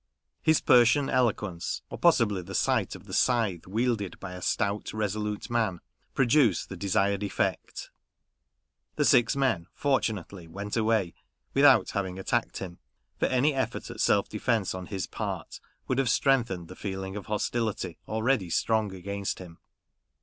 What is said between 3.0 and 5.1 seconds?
the scythe wielded by a stout,